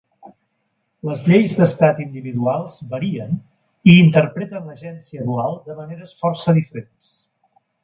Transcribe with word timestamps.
Les 1.09 1.19
lleis 1.27 1.53
d'estat 1.59 2.01
individuals 2.05 2.79
varien 2.95 3.37
i 3.93 3.97
interpreten 4.07 4.67
l'agència 4.71 5.29
dual 5.29 5.57
de 5.69 5.79
maneres 5.83 6.19
força 6.25 6.59
diferents. 6.63 7.15